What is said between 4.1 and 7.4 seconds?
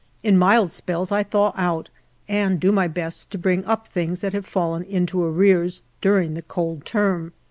that have fallen into arrears during the cold term.